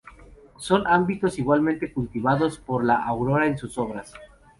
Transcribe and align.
Son 0.57 0.87
ámbitos 0.87 1.37
igualmente 1.37 1.93
cultivados 1.93 2.57
por 2.57 2.83
la 2.83 3.05
autora 3.05 3.45
en 3.45 3.59
sus 3.59 3.77
obras. 3.77 4.15